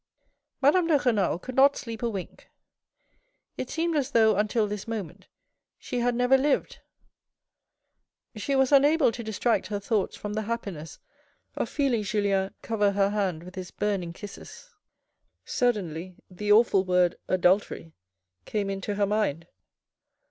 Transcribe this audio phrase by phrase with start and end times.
[0.63, 2.49] Madame de Renal could not sleep a wink.
[3.55, 5.27] It seemed as though, until this moment,
[5.77, 6.79] she had never lived.
[8.35, 10.97] She was unable to distract her thoughts from the happiness
[11.55, 14.71] of feeling Julian cover her hand with his burning kisses.
[15.45, 17.93] Suddenly the awful word adultery
[18.45, 19.45] came into her mind.